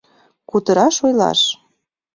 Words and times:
—Кутыраш, 0.49 0.95
ойлаш! 1.05 1.41